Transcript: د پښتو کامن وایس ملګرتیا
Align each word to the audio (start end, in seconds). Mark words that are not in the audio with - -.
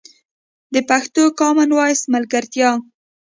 د 0.73 0.75
پښتو 0.89 1.23
کامن 1.39 1.69
وایس 1.77 2.01
ملګرتیا 2.13 2.69